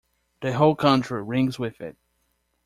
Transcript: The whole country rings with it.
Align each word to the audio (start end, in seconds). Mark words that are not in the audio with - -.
The 0.41 0.53
whole 0.53 0.73
country 0.75 1.21
rings 1.21 1.59
with 1.59 1.79
it. 1.79 1.95